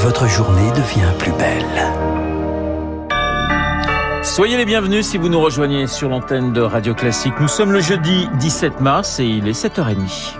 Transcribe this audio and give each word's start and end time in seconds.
votre 0.00 0.26
journée 0.26 0.70
devient 0.72 1.12
plus 1.18 1.32
belle. 1.32 1.92
Soyez 4.22 4.56
les 4.56 4.64
bienvenus 4.64 5.06
si 5.06 5.18
vous 5.18 5.28
nous 5.28 5.40
rejoignez 5.40 5.86
sur 5.86 6.08
l'antenne 6.08 6.54
de 6.54 6.62
Radio 6.62 6.94
Classique. 6.94 7.34
Nous 7.38 7.48
sommes 7.48 7.70
le 7.70 7.80
jeudi 7.80 8.26
17 8.38 8.80
mars 8.80 9.20
et 9.20 9.26
il 9.26 9.46
est 9.46 9.52
7h30. 9.52 10.36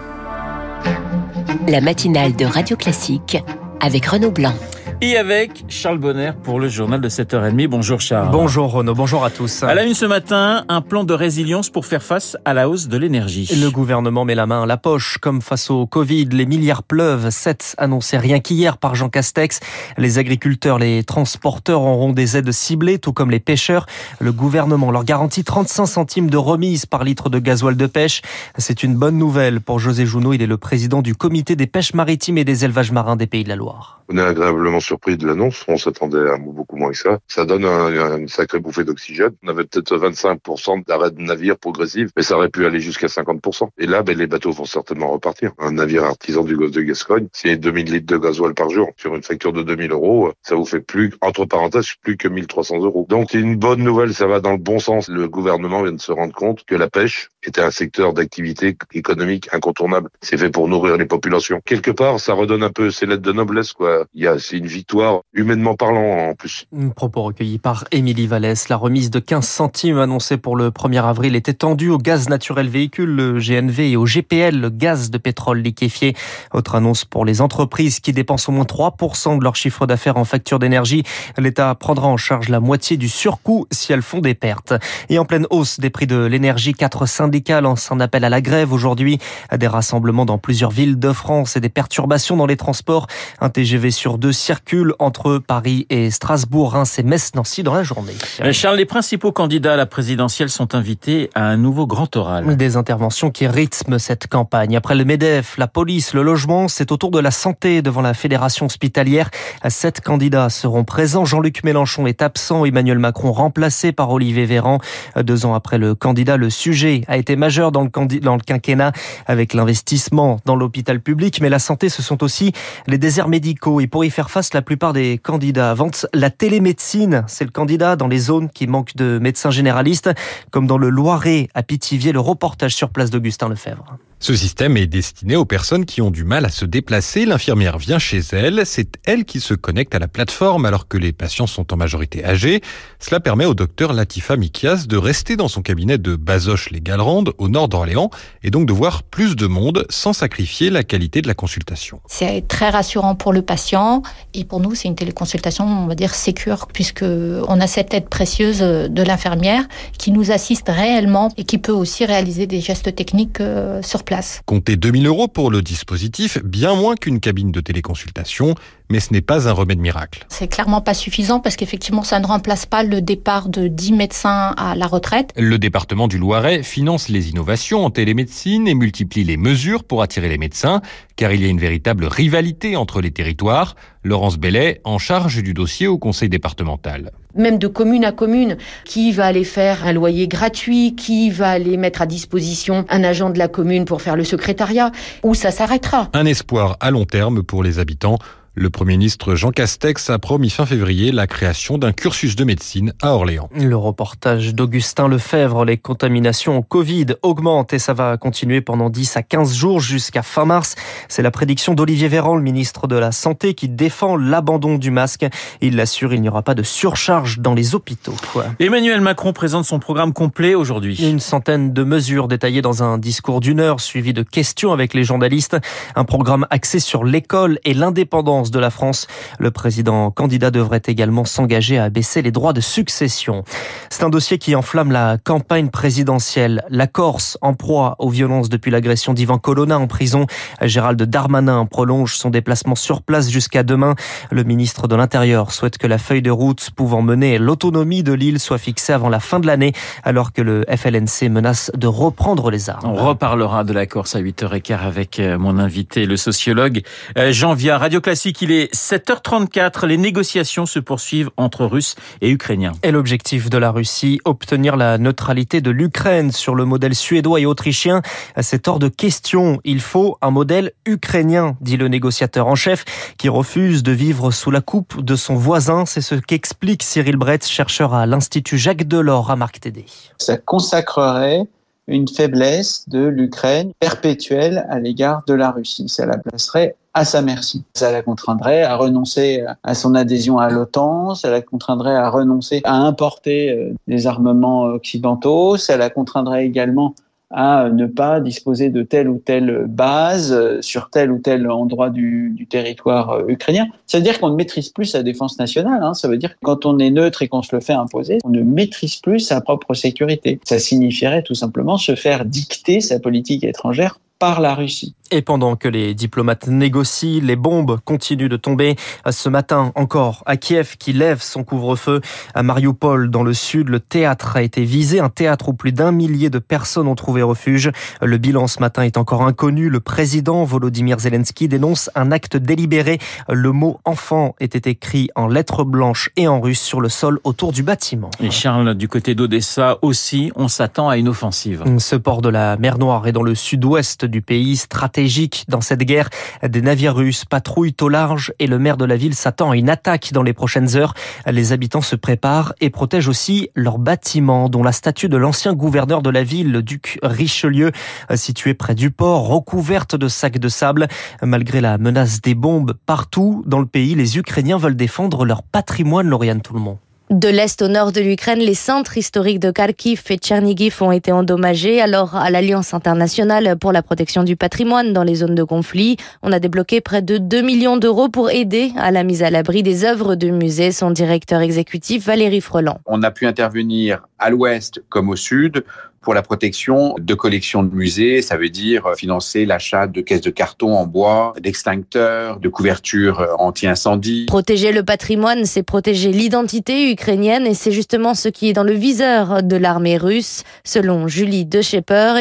La 1.69 1.83
matinale 1.83 2.35
de 2.35 2.46
Radio 2.46 2.75
Classique 2.75 3.37
avec 3.81 4.06
Renaud 4.06 4.31
Blanc 4.31 4.54
et 5.03 5.17
avec 5.17 5.64
Charles 5.69 5.98
Bonner 5.98 6.32
pour 6.42 6.60
le 6.60 6.69
journal 6.69 7.00
de 7.00 7.08
7h30. 7.08 7.69
Bonjour 7.69 8.00
Charles. 8.00 8.30
Bonjour 8.30 8.71
Renaud, 8.71 8.94
bonjour 8.94 9.24
à 9.24 9.30
tous. 9.30 9.62
À 9.62 9.74
la 9.74 9.85
une 9.85 9.94
ce 9.94 10.04
matin, 10.04 10.64
un 10.69 10.80
plan 10.82 11.04
de 11.04 11.14
résilience 11.14 11.71
pour 11.71 11.87
faire 11.87 12.03
face 12.03 12.37
à 12.44 12.53
la 12.53 12.69
hausse 12.69 12.88
de 12.88 12.96
l'énergie. 12.99 13.49
Le 13.60 13.71
gouvernement 13.71 14.24
met 14.24 14.35
la 14.35 14.46
main 14.46 14.63
à 14.63 14.67
la 14.67 14.76
poche. 14.76 15.18
Comme 15.18 15.40
face 15.40 15.71
au 15.71 15.86
Covid, 15.86 16.27
les 16.27 16.45
milliards 16.45 16.82
pleuvent. 16.82 17.30
7 17.30 17.77
annoncés 17.78 18.18
rien 18.18 18.41
qu'hier 18.41 18.77
par 18.77 18.95
Jean 18.95 19.09
Castex. 19.09 19.60
Les 19.96 20.18
agriculteurs, 20.18 20.78
les 20.78 21.02
transporteurs 21.05 21.82
auront 21.82 22.12
des 22.12 22.36
aides 22.36 22.52
ciblées, 22.52 22.98
tout 22.98 23.12
comme 23.12 23.30
les 23.30 23.41
pêcheurs. 23.41 23.86
Le 24.19 24.32
gouvernement 24.32 24.91
leur 24.91 25.05
garantit 25.05 25.44
35 25.44 25.86
centimes 25.86 26.30
de 26.30 26.36
remise 26.36 26.84
par 26.84 27.05
litre 27.05 27.30
de 27.30 27.38
gasoil 27.38 27.77
de 27.77 27.86
pêche. 27.86 28.20
C'est 28.58 28.82
une 28.82 28.96
bonne 28.96 29.16
nouvelle 29.16 29.60
pour 29.60 29.78
José 29.78 30.05
Jounot. 30.05 30.34
Il 30.34 30.42
est 30.42 30.46
le 30.46 30.58
président 30.58 31.00
du 31.00 31.14
comité 31.14 31.56
des 31.56 31.66
pêches 31.66 31.94
maritimes 31.94 32.36
et 32.38 32.44
des 32.44 32.64
élevages 32.64 32.92
marins 32.92 33.16
des 33.16 33.27
Pays 33.27 33.44
de 33.44 33.48
la 33.48 33.56
Loire. 33.56 34.02
On 34.12 34.19
est 34.19 34.22
agréablement 34.22 34.80
surpris 34.90 35.16
de 35.16 35.24
l'annonce. 35.24 35.64
On 35.68 35.76
s'attendait 35.76 36.28
à 36.28 36.36
beaucoup 36.36 36.76
moins 36.76 36.90
que 36.90 36.96
ça. 36.96 37.20
Ça 37.28 37.44
donne 37.44 37.64
un, 37.64 38.18
une 38.18 38.26
sacrée 38.26 38.58
bouffée 38.58 38.82
d'oxygène. 38.82 39.30
On 39.44 39.48
avait 39.48 39.62
peut-être 39.62 39.96
25% 39.96 40.84
d'arrêt 40.84 41.12
de 41.12 41.20
navire 41.20 41.56
progressif, 41.56 42.10
mais 42.16 42.24
ça 42.24 42.36
aurait 42.36 42.48
pu 42.48 42.66
aller 42.66 42.80
jusqu'à 42.80 43.06
50%. 43.06 43.68
Et 43.78 43.86
là, 43.86 44.02
ben, 44.02 44.18
les 44.18 44.26
bateaux 44.26 44.50
vont 44.50 44.64
certainement 44.64 45.12
repartir. 45.12 45.52
Un 45.58 45.72
navire 45.72 46.02
artisan 46.04 46.42
du 46.42 46.56
golfe 46.56 46.72
de 46.72 46.82
Gascogne, 46.82 47.28
c'est 47.32 47.56
2000 47.56 47.92
litres 47.92 48.12
de 48.12 48.18
gasoil 48.18 48.52
par 48.54 48.68
jour. 48.70 48.90
Sur 48.96 49.14
une 49.14 49.22
facture 49.22 49.52
de 49.52 49.62
2000 49.62 49.92
euros, 49.92 50.32
ça 50.42 50.56
vous 50.56 50.64
fait 50.64 50.80
plus, 50.80 51.12
entre 51.20 51.44
parenthèses, 51.44 51.94
plus 52.02 52.16
que 52.16 52.27
1300 52.27 52.82
euros. 52.82 53.06
Donc, 53.08 53.28
c'est 53.30 53.38
une 53.38 53.56
bonne 53.56 53.84
nouvelle. 53.84 54.12
Ça 54.12 54.27
va 54.27 54.41
dans 54.41 54.52
le 54.52 54.58
bon 54.58 54.80
sens. 54.80 55.08
Le 55.08 55.28
gouvernement 55.28 55.82
vient 55.84 55.92
de 55.92 56.00
se 56.00 56.10
rendre 56.10 56.34
compte 56.34 56.64
que 56.64 56.75
la 56.75 56.91
pêche 56.91 57.28
était 57.44 57.62
un 57.62 57.70
secteur 57.70 58.12
d'activité 58.12 58.77
économique 58.92 59.48
incontournable. 59.52 60.10
C'est 60.20 60.36
fait 60.36 60.50
pour 60.50 60.69
nourrir 60.69 60.96
les 60.96 61.06
populations. 61.06 61.60
Quelque 61.64 61.91
part, 61.91 62.20
ça 62.20 62.34
redonne 62.34 62.62
un 62.62 62.70
peu 62.70 62.91
ses 62.91 63.06
lettres 63.06 63.22
de 63.22 63.32
noblesse, 63.32 63.72
quoi. 63.72 64.05
Il 64.14 64.22
y 64.22 64.27
a, 64.27 64.38
c'est 64.38 64.58
une 64.58 64.66
victoire 64.66 65.20
humainement 65.32 65.74
parlant, 65.74 66.30
en 66.30 66.34
plus. 66.34 66.66
Propos 66.94 67.22
recueillis 67.22 67.58
par 67.58 67.84
Émilie 67.92 68.27
Vallès. 68.27 68.69
La 68.69 68.77
remise 68.77 69.10
de 69.10 69.20
15 69.20 69.47
centimes 69.47 69.98
annoncée 69.98 70.36
pour 70.36 70.56
le 70.56 70.70
1er 70.70 71.02
avril 71.02 71.34
était 71.34 71.55
tendue 71.55 71.91
au 71.91 71.98
gaz 71.98 72.28
naturel 72.28 72.69
véhicule, 72.69 73.10
le 73.10 73.38
GNV, 73.38 73.91
et 73.91 73.97
au 73.97 74.04
GPL, 74.04 74.60
le 74.60 74.69
gaz 74.69 75.10
de 75.10 75.19
pétrole 75.19 75.60
liquéfié. 75.60 76.14
Autre 76.52 76.75
annonce 76.75 77.04
pour 77.04 77.25
les 77.25 77.41
entreprises 77.41 78.00
qui 78.00 78.12
dépensent 78.12 78.52
au 78.52 78.54
moins 78.54 78.64
3% 78.64 79.38
de 79.38 79.44
leur 79.44 79.56
chiffre 79.56 79.86
d'affaires 79.86 80.16
en 80.16 80.25
facture 80.25 80.58
d'énergie. 80.58 81.04
L'État 81.38 81.75
prendra 81.75 82.08
en 82.08 82.16
charge 82.16 82.48
la 82.48 82.60
moitié 82.60 82.97
du 82.97 83.08
surcoût 83.08 83.66
si 83.70 83.92
elles 83.92 84.02
font 84.02 84.20
des 84.20 84.34
pertes. 84.34 84.75
Et 85.08 85.19
en 85.19 85.25
pleine 85.25 85.47
hausse 85.50 85.80
des 85.80 85.91
prix 85.91 86.06
de 86.06 86.25
l'énergie, 86.25 86.75
4 86.75 87.06
5 87.06 87.30
syndicat 87.31 87.61
lance 87.61 87.92
un 87.92 88.00
appel 88.00 88.25
à 88.25 88.28
la 88.28 88.41
grève 88.41 88.73
aujourd'hui. 88.73 89.20
Des 89.56 89.69
rassemblements 89.69 90.25
dans 90.25 90.39
plusieurs 90.39 90.73
villes 90.73 90.98
de 90.98 91.12
France 91.12 91.55
et 91.55 91.61
des 91.61 91.69
perturbations 91.69 92.37
dans 92.37 92.47
les 92.47 92.56
transports. 92.56 93.06
Un 93.41 93.50
TGV 93.50 93.92
sur 93.92 94.19
deux 94.19 94.33
circule 94.33 94.95
entre 94.98 95.39
Paris 95.39 95.87
et 95.91 96.11
Strasbourg, 96.11 96.72
Reims 96.72 96.98
et 96.98 97.05
Metz, 97.05 97.31
Nancy 97.37 97.62
dans 97.62 97.72
la 97.72 97.84
journée. 97.84 98.14
Charles, 98.50 98.78
les 98.78 98.84
principaux 98.84 99.31
candidats 99.31 99.75
à 99.75 99.77
la 99.77 99.87
présidentielle 99.87 100.48
sont 100.48 100.75
invités 100.75 101.31
à 101.37 101.45
un 101.45 101.56
nouveau 101.56 101.87
grand 101.87 102.17
oral. 102.17 102.56
Des 102.56 102.77
interventions 102.77 103.31
qui 103.31 103.47
rythment 103.47 104.00
cette 104.00 104.27
campagne. 104.27 104.77
Après 104.77 104.97
le 104.97 105.05
MEDEF, 105.05 105.56
la 105.56 105.69
police, 105.69 106.15
le 106.15 106.25
logement, 106.25 106.67
c'est 106.67 106.91
au 106.91 106.97
tour 106.97 107.12
de 107.12 107.20
la 107.20 107.31
santé 107.31 107.81
devant 107.81 108.03
la 108.03 108.12
Fédération 108.12 108.67
hospitalière. 108.67 109.31
Sept 109.69 110.00
candidats 110.00 110.50
seront 110.50 110.83
présents. 110.83 111.25
Jean-Luc 111.25 111.62
Mélenchon 111.62 112.09
est 112.09 112.22
absent. 112.22 112.65
Emmanuel 112.65 112.98
Macron 112.98 113.31
remplacé 113.31 113.92
par 113.92 114.11
Olivier 114.11 114.47
Véran. 114.47 114.78
Deux 115.17 115.47
ans 115.47 115.55
après 115.55 115.78
le 115.78 115.94
candidat, 115.94 116.37
le 116.37 116.50
sujet 116.50 117.04
a 117.06 117.19
été 117.20 117.36
majeur 117.36 117.72
dans 117.72 117.82
le, 117.84 118.44
quinquennat 118.44 118.92
avec 119.26 119.54
l'investissement 119.54 120.41
dans 120.44 120.56
l'hôpital 120.56 121.00
public. 121.00 121.41
Mais 121.41 121.48
la 121.48 121.58
santé, 121.58 121.88
ce 121.88 122.03
sont 122.03 122.22
aussi 122.25 122.53
les 122.86 122.98
déserts 122.98 123.28
médicaux 123.28 123.81
et 123.81 123.86
pour 123.86 124.04
y 124.04 124.10
faire 124.10 124.31
face, 124.31 124.53
la 124.54 124.62
plupart 124.62 124.92
des 124.92 125.19
candidats 125.19 125.70
avancent 125.70 126.06
la 126.12 126.30
télémédecine. 126.30 127.25
C'est 127.26 127.44
le 127.44 127.50
candidat 127.50 127.97
dans 127.97 128.09
les 128.09 128.19
zones 128.19 128.50
qui 128.50 128.66
manquent 128.66 128.97
de 128.97 129.19
médecins 129.19 129.50
généralistes, 129.50 130.10
comme 130.50 130.66
dans 130.66 130.78
le 130.78 130.91
Loiret 130.91 131.48
à 131.54 131.62
Pithiviers, 131.62 132.12
le 132.12 132.20
reportage 132.20 132.75
sur 132.75 132.91
place 132.91 133.10
d'Augustin 133.10 133.48
Lefebvre. 133.48 133.98
Ce 134.22 134.36
système 134.36 134.76
est 134.76 134.86
destiné 134.86 135.34
aux 135.34 135.47
personnes 135.47 135.86
qui 135.86 136.03
ont 136.03 136.10
du 136.10 136.25
mal 136.25 136.44
à 136.44 136.50
se 136.50 136.66
déplacer. 136.66 137.25
L'infirmière 137.25 137.78
vient 137.78 137.98
chez 137.98 138.20
elle, 138.32 138.66
c'est 138.66 138.98
elle 139.06 139.25
qui 139.25 139.41
se 139.41 139.54
connecte 139.54 139.94
à 139.94 139.98
la 139.98 140.08
plateforme 140.08 140.66
alors 140.66 140.88
que 140.88 140.98
les 140.98 141.12
patients 141.12 141.47
sont 141.47 141.72
en 141.72 141.78
majorité 141.78 142.22
âgés. 142.22 142.60
Cela 142.98 143.19
permet 143.19 143.47
au 143.47 143.54
docteur 143.54 143.94
Latifa 143.94 144.36
Mikias 144.36 144.84
de 144.86 144.98
rester 144.98 145.36
dans 145.36 145.48
son 145.48 145.62
cabinet 145.62 145.97
de 145.97 146.16
Bazoches-les-Galrandes 146.16 147.32
au 147.38 147.48
nord 147.48 147.70
d'Orléans 147.70 148.10
et 148.42 148.50
donc 148.50 148.66
de 148.66 148.75
voir 148.75 149.04
plus 149.04 149.36
de 149.36 149.47
monde 149.47 149.86
sans 149.88 150.12
sacrifier 150.12 150.69
la 150.69 150.84
qualité 150.84 151.22
de 151.22 151.26
la 151.26 151.34
consultation. 151.34 152.03
C'est 152.06 152.47
très 152.47 152.69
rassurant 152.69 153.14
pour 153.14 153.32
le 153.32 153.41
patient 153.41 154.03
et 154.34 154.44
pour 154.44 154.60
nous 154.60 154.75
c'est 154.75 154.88
une 154.88 154.97
téléconsultation 154.97 155.64
on 155.64 155.86
va 155.86 155.94
dire 155.94 156.14
sécure 156.14 156.66
puisque 156.66 157.04
on 157.04 157.59
a 157.59 157.66
cette 157.66 157.94
aide 157.94 158.10
précieuse 158.10 158.59
de 158.59 159.03
l'infirmière 159.03 159.66
qui 159.97 160.10
nous 160.10 160.30
assiste 160.30 160.69
réellement 160.69 161.32
et 161.38 161.44
qui 161.44 161.56
peut 161.56 161.72
aussi 161.72 162.04
réaliser 162.04 162.47
des 162.47 162.60
gestes 162.60 162.94
techniques 162.94 163.41
euh, 163.41 163.80
sur 163.80 164.03
place 164.03 164.09
Comptez 164.44 164.76
2000 164.76 165.06
euros 165.06 165.28
pour 165.28 165.50
le 165.50 165.62
dispositif, 165.62 166.43
bien 166.43 166.75
moins 166.75 166.97
qu'une 166.97 167.21
cabine 167.21 167.53
de 167.53 167.60
téléconsultation, 167.60 168.54
mais 168.91 169.01
ce 169.01 169.12
n'est 169.12 169.23
pas 169.23 169.49
un 169.49 169.53
remède 169.53 169.78
miracle. 169.78 170.27
C'est 170.28 170.49
clairement 170.49 170.81
pas 170.81 170.95
suffisant 170.95 171.41
parce 171.41 171.56
qu'effectivement, 171.56 172.03
ça 172.03 172.21
ne 172.21 172.27
remplace 172.27 172.67
pas 172.67 172.83
le 172.83 173.01
départ 173.01 173.49
de 173.49 173.69
10 173.69 173.93
médecins 173.93 174.53
à 174.56 174.75
la 174.75 174.87
retraite. 174.87 175.33
Le 175.37 175.59
département 175.59 176.09
du 176.09 176.19
Loiret 176.19 176.62
finance 176.62 177.09
les 177.09 177.31
innovations 177.31 177.84
en 177.84 177.91
télémédecine 177.91 178.69
et 178.69 178.75
multiplie 178.75 179.25
les 179.25 179.37
mesures 179.37 179.84
pour 179.84 180.03
attirer 180.03 180.28
les 180.28 180.39
médecins, 180.39 180.83
car 181.17 181.33
il 181.33 181.43
y 181.43 181.47
a 181.47 181.49
une 181.49 181.61
véritable 181.61 182.05
rivalité 182.05 182.77
entre 182.77 183.01
les 183.01 183.12
territoires. 183.12 183.77
Laurence 184.03 184.39
Bellet, 184.39 184.81
en 184.84 184.99
charge 184.99 185.43
du 185.43 185.55
dossier 185.55 185.87
au 185.87 185.99
conseil 185.99 186.28
départemental 186.28 187.12
même 187.34 187.59
de 187.59 187.69
commune 187.69 188.05
à 188.05 188.12
commune, 188.12 188.57
qui 188.84 189.12
va 189.12 189.27
aller 189.27 189.45
faire 189.45 189.87
un 189.87 189.93
loyer 189.93 190.28
gratuit, 190.28 190.95
qui 190.97 191.31
va 191.31 191.51
aller 191.51 191.77
mettre 191.77 192.03
à 192.03 192.07
disposition 192.07 192.84
un 192.89 193.05
agent 193.05 193.31
de 193.31 193.39
la 193.39 193.49
commune 193.49 193.84
pour 193.84 194.03
faire 194.03 194.17
le 194.17 194.25
secrétariat, 194.25 194.91
où 195.22 195.34
ça 195.34 195.51
s'arrêtera. 195.51 196.09
Un 196.12 196.27
espoir 196.27 196.77
à 196.81 196.91
long 196.91 197.05
terme 197.05 197.43
pour 197.43 197.62
les 197.62 197.78
habitants. 197.78 198.19
Le 198.56 198.69
Premier 198.69 198.94
ministre 198.97 199.37
Jean 199.37 199.53
Castex 199.53 200.11
a 200.11 200.19
promis 200.19 200.50
fin 200.50 200.66
février 200.66 201.12
la 201.12 201.28
création 201.28 201.78
d'un 201.78 201.93
cursus 201.93 202.34
de 202.34 202.43
médecine 202.43 202.93
à 203.00 203.15
Orléans. 203.15 203.49
Le 203.55 203.77
reportage 203.77 204.56
d'Augustin 204.56 205.06
Lefebvre, 205.06 205.65
les 205.65 205.77
contaminations 205.77 206.59
au 206.59 206.62
Covid 206.62 207.06
augmentent 207.22 207.72
et 207.72 207.78
ça 207.78 207.94
va 207.94 208.16
continuer 208.16 208.60
pendant 208.60 208.91
10 208.91 209.16
à 209.16 209.22
15 209.22 209.55
jours 209.55 209.78
jusqu'à 209.78 210.22
fin 210.22 210.47
mars. 210.47 210.75
C'est 211.06 211.22
la 211.22 211.31
prédiction 211.31 211.75
d'Olivier 211.75 212.09
Véran, 212.09 212.34
le 212.34 212.43
ministre 212.43 212.89
de 212.89 212.97
la 212.97 213.12
Santé, 213.12 213.55
qui 213.55 213.69
défend 213.69 214.16
l'abandon 214.16 214.78
du 214.78 214.91
masque. 214.91 215.27
Il 215.60 215.77
l'assure, 215.77 216.12
il 216.12 216.21
n'y 216.21 216.28
aura 216.28 216.43
pas 216.43 216.56
de 216.56 216.65
surcharge 216.65 217.39
dans 217.39 217.55
les 217.55 217.77
hôpitaux. 217.77 218.16
Emmanuel 218.59 219.00
Macron 219.00 219.33
présente 219.33 219.65
son 219.65 219.78
programme 219.78 220.12
complet 220.12 220.56
aujourd'hui. 220.56 220.97
Une 221.09 221.21
centaine 221.21 221.72
de 221.72 221.84
mesures 221.84 222.27
détaillées 222.27 222.62
dans 222.62 222.83
un 222.83 222.99
discours 222.99 223.39
d'une 223.39 223.60
heure 223.60 223.78
suivi 223.78 224.12
de 224.12 224.25
questions 224.25 224.72
avec 224.72 224.93
les 224.93 225.05
journalistes. 225.05 225.56
Un 225.94 226.05
programme 226.05 226.49
axé 226.50 226.81
sur 226.81 227.05
l'école 227.05 227.60
et 227.65 227.75
l'indépendance 227.75 228.40
de 228.49 228.59
la 228.59 228.71
France. 228.71 229.06
Le 229.39 229.51
président 229.51 230.11
candidat 230.11 230.51
devrait 230.51 230.81
également 230.87 231.27
s'engager 231.27 231.78
à 231.78 231.91
baisser 231.91 232.23
les 232.23 232.31
droits 232.31 232.55
de 232.55 232.62
succession. 232.62 233.45
C'est 233.91 234.05
un 234.05 234.09
dossier 234.09 234.39
qui 234.39 234.55
enflamme 234.55 234.93
la 234.93 235.19
campagne 235.23 235.69
présidentielle. 235.69 236.65
La 236.71 236.87
Corse 236.87 237.37
en 237.43 237.53
proie 237.53 237.97
aux 237.99 238.09
violences 238.09 238.49
depuis 238.49 238.71
l'agression 238.71 239.12
d'Ivan 239.12 239.37
Colonna 239.37 239.78
en 239.78 239.87
prison. 239.87 240.27
Gérald 240.62 241.03
Darmanin 241.03 241.67
prolonge 241.67 242.17
son 242.17 242.31
déplacement 242.31 242.77
sur 242.77 243.03
place 243.03 243.28
jusqu'à 243.28 243.63
demain. 243.63 243.97
Le 244.31 244.45
ministre 244.45 244.89
de 244.89 244.97
l'Intérieur 244.97 245.53
souhaite 245.53 245.77
que 245.77 245.86
la 245.86 245.98
feuille 245.98 246.22
de 246.22 246.31
route 246.31 246.71
pouvant 246.71 247.03
mener 247.03 247.39
l'autonomie 247.39 248.03
de 248.03 248.13
l'île 248.13 248.39
soit 248.39 248.59
fixée 248.59 248.93
avant 248.93 249.09
la 249.09 249.21
fin 249.21 249.41
de 249.41 249.47
l'année, 249.47 249.72
alors 250.04 250.33
que 250.33 250.43
le 250.43 250.65
FLNC 250.69 251.28
menace 251.28 251.71
de 251.77 251.86
reprendre 251.86 252.51
les 252.51 252.71
armes. 252.71 252.81
On 252.84 252.95
reparlera 252.95 253.65
de 253.65 253.72
la 253.72 253.86
Corse 253.86 254.15
à 254.15 254.21
8h15 254.21 254.78
avec 254.78 255.19
euh, 255.19 255.39
mon 255.39 255.59
invité, 255.59 256.07
le 256.07 256.17
sociologue 256.17 256.83
euh, 257.19 257.33
Jean 257.33 257.55
Via. 257.55 257.79
Radio 257.79 258.01
Classique 258.01 258.30
qu'il 258.32 258.53
est 258.53 258.73
7h34. 258.75 259.87
Les 259.87 259.97
négociations 259.97 260.67
se 260.67 260.79
poursuivent 260.79 261.31
entre 261.37 261.65
Russes 261.65 261.97
et 262.21 262.31
Ukrainiens. 262.31 262.73
Et 262.82 262.91
l'objectif 262.91 263.50
de 263.50 263.59
la 263.59 263.71
Russie, 263.71 264.21
obtenir 264.25 264.77
la 264.77 264.99
neutralité 264.99 265.61
de 265.61 265.71
l'Ukraine 265.71 266.32
sur 266.32 266.55
le 266.55 266.65
modèle 266.65 266.94
suédois 266.94 267.41
et 267.41 267.47
autrichien, 267.47 268.03
c'est 268.41 268.69
hors 268.69 268.79
de 268.79 268.88
question. 268.88 269.61
Il 269.65 269.81
faut 269.81 270.19
un 270.23 270.31
modèle 270.31 270.73
ukrainien, 270.87 271.56
dit 271.61 271.77
le 271.77 271.88
négociateur 271.88 272.47
en 272.47 272.55
chef, 272.55 272.85
qui 273.19 273.29
refuse 273.29 273.82
de 273.82 273.93
vivre 273.93 274.31
sous 274.31 274.50
la 274.50 274.61
coupe 274.61 275.03
de 275.03 275.17
son 275.17 275.35
voisin. 275.35 275.85
C'est 275.87 276.00
ce 276.00 276.15
qu'explique 276.15 276.83
Cyril 276.83 277.17
Brett, 277.17 277.47
chercheur 277.47 277.94
à 277.94 278.06
l'Institut 278.06 278.59
Jacques 278.59 278.88
Delors 278.88 279.31
à 279.31 279.37
Marc 279.37 279.61
Tédé. 279.61 279.85
Ça 280.19 280.37
consacrerait 280.37 281.43
une 281.91 282.09
faiblesse 282.09 282.89
de 282.89 283.05
l'Ukraine 283.05 283.73
perpétuelle 283.81 284.67
à 284.71 284.79
l'égard 284.79 285.23
de 285.27 285.35
la 285.35 285.51
Russie. 285.51 285.89
Ça 285.89 286.07
la 286.07 286.17
placerait 286.17 286.77
à 286.95 287.05
sa 287.05 287.21
merci. 287.23 287.65
Ça 287.75 287.93
la 287.93 288.03
contraindrait 288.03 288.63
à 288.63 288.77
renoncer 288.77 289.45
à 289.63 289.75
son 289.75 289.95
adhésion 289.95 290.39
à 290.39 290.51
l'OTAN, 290.51 291.15
ça 291.15 291.31
la 291.31 291.41
contraindrait 291.41 291.95
à 291.95 292.09
renoncer 292.09 292.63
à 292.65 292.77
importer 292.77 293.51
euh, 293.51 293.75
des 293.87 294.07
armements 294.07 294.63
occidentaux, 294.63 295.57
ça 295.57 295.77
la 295.77 295.91
contraindrait 295.91 296.47
également 296.47 296.95
à 297.31 297.69
ne 297.71 297.87
pas 297.87 298.21
disposer 298.21 298.71
de 298.71 298.82
telle 298.82 299.09
ou 299.09 299.19
telle 299.25 299.67
base 299.69 300.32
euh, 300.32 300.61
sur 300.62 300.91
tel 300.91 301.12
ou 301.12 301.19
tel 301.19 301.49
endroit 301.49 301.91
du, 301.91 302.47
territoire 302.50 303.11
euh, 303.11 303.29
ukrainien. 303.29 303.67
C'est-à-dire 303.87 304.19
qu'on 304.19 304.31
ne 304.31 304.35
maîtrise 304.35 304.71
plus 304.71 304.87
sa 304.87 305.03
défense 305.03 305.38
nationale. 305.38 305.82
Hein. 305.82 305.94
Ça 305.94 306.09
veut 306.09 306.17
dire 306.17 306.31
que 306.31 306.41
quand 306.43 306.67
on 306.67 306.79
est 306.79 306.91
neutre 306.91 307.23
et 307.23 307.29
qu'on 307.29 307.43
se 307.43 307.55
le 307.55 307.61
fait 307.61 307.73
imposer, 307.73 308.19
on 308.25 308.31
ne 308.31 308.43
maîtrise 308.43 308.97
plus 308.97 309.21
sa 309.21 309.41
propre 309.41 309.75
sécurité. 309.75 310.41
Ça 310.44 310.59
signifierait 310.59 311.23
tout 311.23 311.35
simplement 311.35 311.77
se 311.77 311.94
faire 311.94 312.25
dicter 312.25 312.81
sa 312.81 312.99
politique 312.99 313.44
étrangère 313.44 314.00
par 314.19 314.41
la 314.41 314.55
Russie. 314.55 314.94
Et 315.12 315.23
pendant 315.23 315.57
que 315.57 315.67
les 315.67 315.93
diplomates 315.95 316.47
négocient, 316.47 317.21
les 317.21 317.35
bombes 317.35 317.81
continuent 317.85 318.29
de 318.29 318.37
tomber. 318.37 318.77
Ce 319.11 319.29
matin 319.29 319.73
encore, 319.75 320.23
à 320.25 320.37
Kiev, 320.37 320.77
qui 320.79 320.93
lève 320.93 321.21
son 321.21 321.43
couvre-feu, 321.43 322.01
à 322.35 322.45
Mariupol, 322.45 323.11
dans 323.11 323.25
le 323.25 323.35
sud, 323.35 323.71
le 323.71 323.81
théâtre 323.81 324.37
a 324.37 324.43
été 324.43 324.62
visé. 324.62 325.01
Un 325.01 325.09
théâtre 325.09 325.49
où 325.49 325.53
plus 325.53 325.73
d'un 325.73 325.91
millier 325.91 326.31
de 326.31 326.39
personnes 326.39 326.87
ont 326.87 326.95
trouvé 326.95 327.23
refuge. 327.23 327.73
Le 328.01 328.19
bilan 328.19 328.47
ce 328.47 328.61
matin 328.61 328.83
est 328.83 328.99
encore 328.99 329.23
inconnu. 329.23 329.69
Le 329.69 329.81
président 329.81 330.45
Volodymyr 330.45 331.01
Zelensky 331.01 331.49
dénonce 331.49 331.91
un 331.97 332.12
acte 332.12 332.37
délibéré. 332.37 332.99
Le 333.29 333.51
mot 333.51 333.81
enfant 333.85 334.37
était 334.39 334.71
écrit 334.71 335.11
en 335.17 335.27
lettres 335.27 335.65
blanches 335.65 336.11
et 336.17 336.29
en 336.29 336.41
russe 336.41 336.61
sur 336.61 336.81
le 336.81 336.89
sol 336.89 337.19
autour 337.25 337.51
du 337.51 337.65
bâtiment. 337.65 338.11
Et 338.21 338.31
Charles, 338.31 338.77
du 338.77 338.87
côté 338.87 339.17
d'Odessa 339.17 339.79
aussi, 339.83 340.31
on 340.37 340.47
s'attend 340.47 340.89
à 340.89 340.97
une 340.97 341.09
offensive. 341.09 341.65
Ce 341.79 341.97
port 341.97 342.23
de 342.23 342.29
la 342.29 342.57
mer 342.59 342.79
Noire 342.79 343.09
est 343.09 343.12
dans 343.12 343.25
le 343.25 343.35
sud-ouest 343.35 344.05
du 344.05 344.23
pays, 344.23 344.57
stratégique 344.57 345.00
dans 345.49 345.61
cette 345.61 345.82
guerre. 345.82 346.11
Des 346.47 346.62
navires 346.62 346.94
russes 346.94 347.25
patrouillent 347.25 347.76
au 347.81 347.88
large 347.88 348.32
et 348.38 348.47
le 348.47 348.58
maire 348.58 348.76
de 348.76 348.85
la 348.85 348.97
ville 348.97 349.14
s'attend 349.14 349.50
à 349.50 349.56
une 349.56 349.70
attaque 349.70 350.12
dans 350.12 350.23
les 350.23 350.32
prochaines 350.32 350.76
heures. 350.76 350.94
Les 351.26 351.52
habitants 351.52 351.81
se 351.81 351.97
préparent 351.97 352.52
et 352.61 352.70
protègent 352.70 353.08
aussi 353.08 353.50
leurs 353.55 353.79
bâtiments, 353.79 354.49
dont 354.49 354.62
la 354.62 354.73
statue 354.73 355.08
de 355.08 355.17
l'ancien 355.17 355.55
gouverneur 355.55 356.02
de 356.02 356.11
la 356.11 356.23
ville, 356.23 356.52
le 356.52 356.62
duc 356.62 356.99
Richelieu, 357.02 357.73
situé 358.14 358.55
près 358.55 358.75
du 358.75 358.91
port, 358.91 359.29
recouverte 359.29 359.97
de 359.97 360.08
sacs 360.08 360.38
de 360.38 360.49
sable. 360.49 360.88
Malgré 361.23 361.61
la 361.61 361.79
menace 361.79 362.20
des 362.20 362.35
bombes 362.35 362.75
partout 362.87 363.43
dans 363.47 363.61
le 363.61 363.67
pays, 363.67 363.94
les 363.94 364.19
Ukrainiens 364.19 364.58
veulent 364.58 364.76
défendre 364.76 365.25
leur 365.25 365.43
patrimoine, 365.43 366.08
Lauriane 366.08 366.43
Tout-le-Monde. 366.43 366.79
De 367.11 367.27
l'est 367.27 367.61
au 367.61 367.67
nord 367.67 367.91
de 367.91 368.01
l'Ukraine, 368.01 368.39
les 368.39 368.55
centres 368.55 368.97
historiques 368.97 369.41
de 369.41 369.51
Kharkiv 369.51 370.05
et 370.11 370.17
Tchernigiv 370.17 370.81
ont 370.81 370.93
été 370.93 371.11
endommagés. 371.11 371.81
Alors, 371.81 372.15
à 372.15 372.31
l'Alliance 372.31 372.73
internationale 372.73 373.57
pour 373.59 373.73
la 373.73 373.83
protection 373.83 374.23
du 374.23 374.37
patrimoine 374.37 374.93
dans 374.93 375.03
les 375.03 375.17
zones 375.17 375.35
de 375.35 375.43
conflit, 375.43 375.97
on 376.23 376.31
a 376.31 376.39
débloqué 376.39 376.81
près 376.81 377.03
de 377.03 377.19
2 377.19 377.43
millions 377.43 377.77
d'euros 377.77 378.11
pour 378.11 378.31
aider 378.31 378.71
à 378.77 378.93
la 378.93 379.03
mise 379.03 379.25
à 379.25 379.31
l'abri 379.31 379.65
des 379.65 379.85
œuvres 379.85 380.15
de 380.15 380.29
musées. 380.31 380.71
Son 380.71 380.93
directeur 380.93 381.41
exécutif, 381.41 382.07
Valérie 382.07 382.41
Freland. 382.41 382.79
On 382.87 383.03
a 383.03 383.11
pu 383.11 383.27
intervenir 383.27 384.07
à 384.21 384.31
l'ouest 384.31 384.81
comme 384.89 385.09
au 385.09 385.17
sud 385.17 385.65
pour 386.00 386.14
la 386.14 386.23
protection 386.23 386.94
de 386.99 387.14
collections 387.14 387.62
de 387.62 387.75
musées. 387.75 388.23
Ça 388.23 388.37
veut 388.37 388.49
dire 388.49 388.91
financer 388.97 389.44
l'achat 389.44 389.87
de 389.87 390.00
caisses 390.00 390.20
de 390.20 390.31
carton 390.31 390.75
en 390.75 390.87
bois, 390.87 391.35
d'extincteurs, 391.41 392.41
de 392.41 392.49
couvertures 392.49 393.37
anti-incendie. 393.38 394.26
Protéger 394.26 394.73
le 394.73 394.82
patrimoine, 394.82 395.44
c'est 395.44 395.62
protéger 395.62 396.11
l'identité 396.11 396.91
ukrainienne 396.91 397.47
et 397.47 397.55
c'est 397.55 397.73
justement 397.73 398.14
ce 398.14 398.29
qui 398.29 398.49
est 398.49 398.52
dans 398.52 398.64
le 398.64 398.73
viseur 398.73 399.43
de 399.43 399.56
l'armée 399.56 399.97
russe, 399.97 400.43
selon 400.64 401.08
Julie 401.08 401.44
De 401.47 401.61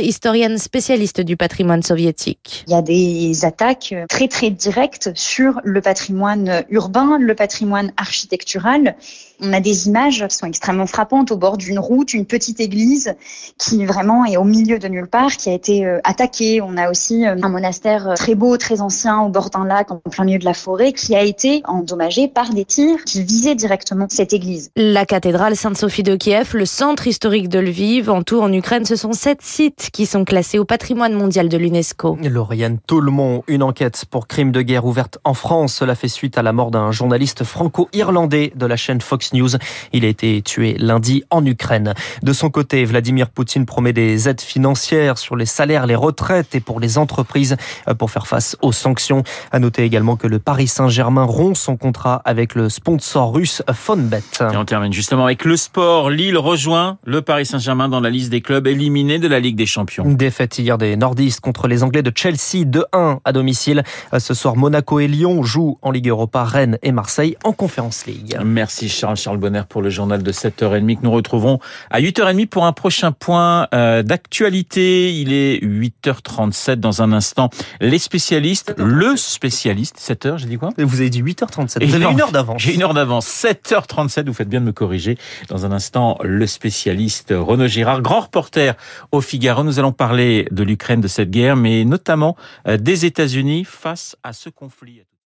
historienne 0.01 0.57
spécialiste 0.57 1.21
du 1.21 1.37
patrimoine 1.37 1.81
soviétique. 1.81 2.65
Il 2.67 2.73
y 2.73 2.75
a 2.75 2.81
des 2.81 3.45
attaques 3.45 3.95
très 4.09 4.27
très 4.27 4.49
directes 4.49 5.11
sur 5.15 5.61
le 5.63 5.81
patrimoine 5.81 6.63
urbain, 6.69 7.17
le 7.19 7.35
patrimoine 7.35 7.91
architectural. 7.97 8.95
On 9.41 9.53
a 9.53 9.61
des 9.61 9.87
images 9.87 10.25
qui 10.27 10.35
sont 10.35 10.47
extrêmement 10.47 10.85
frappantes 10.85 11.31
au 11.31 11.37
bord 11.37 11.57
d'une 11.57 11.79
route, 11.79 12.13
une 12.13 12.25
petite 12.25 12.59
église 12.59 13.15
qui 13.57 13.85
vraiment 13.85 14.25
est 14.25 14.35
au 14.35 14.43
milieu 14.43 14.79
de 14.79 14.87
nulle 14.89 15.07
part, 15.07 15.37
qui 15.37 15.49
a 15.49 15.53
été 15.53 15.85
euh, 15.85 15.99
attaquée. 16.03 16.59
On 16.61 16.75
a 16.75 16.89
aussi 16.89 17.25
euh, 17.25 17.37
un 17.41 17.47
monastère 17.49 18.09
euh, 18.09 18.13
très 18.15 18.35
beau, 18.35 18.57
très 18.57 18.81
ancien, 18.81 19.21
au 19.21 19.29
bord 19.29 19.49
d'un 19.49 19.63
lac, 19.63 19.91
en 19.91 19.97
plein 19.97 20.25
milieu 20.25 20.39
de 20.39 20.45
la 20.45 20.53
forêt, 20.53 20.91
qui 20.91 21.15
a 21.15 21.23
été 21.23 21.61
endommagé 21.65 22.27
par 22.27 22.49
des 22.49 22.65
tirs 22.65 23.05
qui 23.05 23.23
visaient 23.23 23.55
directement 23.55 24.07
cette 24.09 24.33
église. 24.33 24.71
La 24.75 25.05
cathédrale 25.05 25.55
Sainte-Sophie 25.55 26.03
de 26.03 26.17
Kiev, 26.17 26.51
le 26.53 26.65
centre 26.65 27.07
historique 27.07 27.47
de 27.47 27.59
Lviv, 27.59 28.09
en 28.09 28.23
tout 28.23 28.41
en 28.41 28.51
Ukraine, 28.51 28.83
ce 28.83 28.97
sont 28.97 29.13
sept 29.13 29.41
sites 29.41 29.89
qui 29.93 30.05
sont 30.05 30.25
classés 30.25 30.59
au 30.59 30.65
patrimoine 30.65 31.13
mondial 31.13 31.47
de 31.47 31.57
l'UNESCO. 31.57 32.17
Lauriane 32.21 32.79
Toulmont, 32.85 33.43
une 33.47 33.63
enquête 33.63 34.03
pour 34.09 34.27
crime 34.27 34.51
de 34.51 34.61
guerre 34.61 34.85
ouverte 34.85 35.17
en 35.23 35.33
France. 35.33 35.75
Cela 35.75 35.95
fait 35.95 36.09
suite 36.09 36.37
à 36.37 36.41
la 36.41 36.51
mort 36.51 36.71
d'un 36.71 36.91
journaliste 36.91 37.45
franco-irlandais 37.45 38.51
de 38.53 38.65
la 38.65 38.75
chaîne 38.75 38.99
Fox 38.99 39.28
News. 39.33 39.49
Il 39.93 40.05
a 40.05 40.07
été 40.07 40.41
tué 40.41 40.75
lundi 40.77 41.23
en 41.29 41.45
Ukraine. 41.45 41.93
De 42.23 42.33
son 42.33 42.49
côté, 42.49 42.85
Vladimir 42.85 43.29
Poutine 43.29 43.65
promet 43.65 43.93
des 43.93 44.29
aides 44.29 44.41
financières 44.41 45.17
sur 45.17 45.35
les 45.35 45.45
salaires, 45.45 45.85
les 45.85 45.95
retraites 45.95 46.55
et 46.55 46.59
pour 46.59 46.79
les 46.79 46.97
entreprises 46.97 47.55
euh, 47.87 47.93
pour 47.93 48.11
faire 48.11 48.27
face 48.27 48.57
aux 48.61 48.71
sanctions. 48.71 49.23
À 49.51 49.59
noter 49.59 49.83
également 49.83 50.15
que 50.15 50.27
le 50.27 50.39
Paris 50.39 50.67
Saint-Germain 50.67 51.23
rompt 51.23 51.55
son 51.55 51.77
contrat 51.77 52.21
avec 52.25 52.55
le 52.55 52.69
sponsor 52.69 53.33
russe 53.33 53.63
Fonbet. 53.73 54.23
Et 54.41 54.57
on 54.57 54.65
termine 54.65 54.93
justement 54.93 55.25
avec 55.25 55.45
le 55.45 55.57
sport. 55.57 56.09
Lille 56.09 56.37
rejoint 56.37 56.97
le 57.05 57.21
Paris 57.21 57.45
Saint-Germain 57.45 57.89
dans 57.89 57.99
la 57.99 58.09
liste 58.09 58.29
des 58.29 58.41
clubs 58.41 58.67
éliminés 58.67 59.19
de 59.19 59.27
la 59.27 59.39
Ligue 59.39 59.55
des 59.55 59.65
Champions. 59.65 60.03
Défaite 60.05 60.57
hier 60.59 60.77
des 60.77 60.95
nordistes 60.95 61.39
contre 61.39 61.67
les 61.67 61.83
Anglais 61.83 62.03
de 62.03 62.11
Chelsea 62.13 62.65
2-1 62.65 63.19
à 63.23 63.31
domicile. 63.31 63.83
Euh, 64.13 64.19
ce 64.19 64.33
soir, 64.33 64.55
Monaco 64.55 64.99
et 64.99 65.07
Lyon 65.07 65.43
jouent 65.43 65.77
en 65.81 65.91
Ligue 65.91 66.09
Europa, 66.09 66.43
Rennes 66.43 66.77
et 66.83 66.91
Marseille 66.91 67.35
en 67.43 67.53
Conférence 67.53 68.05
League. 68.05 68.37
Merci 68.43 68.89
Charles 68.89 69.17
Charles 69.19 69.37
Bonner 69.37 69.61
pour 69.69 69.81
le 69.81 69.89
journal 69.89 70.23
de 70.23 70.31
7h30 70.31 70.97
que 70.97 71.03
nous 71.03 71.11
retrouvons 71.11 71.59
à 71.91 72.01
8h30 72.01 72.47
pour 72.47 72.65
un 72.65 72.71
prochain 72.71 73.11
point 73.11 73.67
euh, 73.73 74.01
d'actualité. 74.01 75.13
Il 75.13 75.33
est 75.33 75.63
8h37 75.63 76.75
dans 76.75 77.01
un 77.01 77.11
instant. 77.11 77.49
Les 77.81 77.99
spécialistes, 77.99 78.73
le 78.77 79.15
spécialiste, 79.15 79.97
7h, 79.99 80.37
j'ai 80.37 80.47
dit 80.47 80.57
quoi? 80.57 80.69
Vous 80.77 81.01
avez 81.01 81.09
dit 81.09 81.21
8h37. 81.21 81.85
Vous 81.85 81.95
avez 81.95 82.05
une 82.05 82.21
heure 82.21 82.31
d'avance. 82.31 82.61
J'ai 82.61 82.73
une 82.73 82.83
heure 82.83 82.93
d'avance. 82.93 83.27
7h37, 83.27 84.25
vous 84.25 84.33
faites 84.33 84.49
bien 84.49 84.61
de 84.61 84.65
me 84.65 84.71
corriger. 84.71 85.17
Dans 85.49 85.65
un 85.65 85.71
instant, 85.71 86.17
le 86.23 86.47
spécialiste 86.47 87.33
Renaud 87.37 87.67
Girard, 87.67 88.01
grand 88.01 88.21
reporter 88.21 88.75
au 89.11 89.21
Figaro. 89.21 89.63
Nous 89.63 89.79
allons 89.79 89.91
parler 89.91 90.47
de 90.51 90.63
l'Ukraine, 90.63 91.01
de 91.01 91.07
cette 91.07 91.29
guerre, 91.29 91.55
mais 91.55 91.83
notamment 91.85 92.35
euh, 92.67 92.77
des 92.77 93.05
États-Unis 93.05 93.65
face 93.65 94.15
à 94.23 94.33
ce 94.33 94.49
conflit. 94.49 95.01